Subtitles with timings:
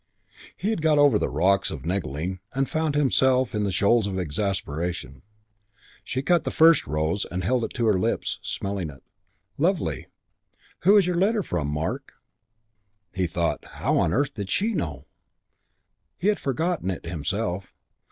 [0.57, 4.17] He had got over the rocks of "niggling"; he found himself in the shoals of
[4.17, 5.17] exasperation.
[5.17, 5.21] II
[6.03, 9.03] She cut the first rose and held it to her lips, smelling it.
[9.59, 10.07] "Lovely.
[10.79, 12.13] Who was your letter from, Mark?"
[13.13, 15.05] He thought, "How on earth did she know?"
[16.17, 17.71] He had forgotten it himself.